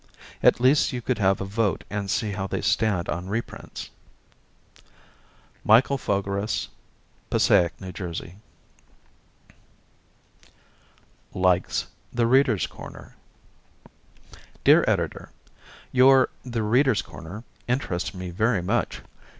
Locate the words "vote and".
1.45-2.09